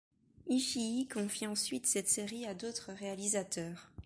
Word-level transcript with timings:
Ishii 0.47 1.07
confie 1.07 1.45
ensuite 1.45 1.85
cette 1.85 2.07
série 2.07 2.47
à 2.47 2.55
d'autres 2.55 2.91
réalisateurs. 2.91 3.91